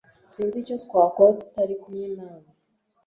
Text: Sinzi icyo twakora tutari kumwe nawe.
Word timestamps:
Sinzi 0.33 0.57
icyo 0.63 0.75
twakora 0.85 1.31
tutari 1.41 1.75
kumwe 1.81 2.07
nawe. 2.17 2.47